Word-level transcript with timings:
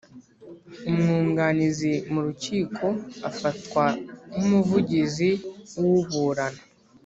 umwunganizi 0.89 1.93
mu 2.11 2.19
rukiko 2.27 2.85
afatwa 3.29 3.83
nkumuvugizi 4.31 5.29
wuburana 5.79 6.61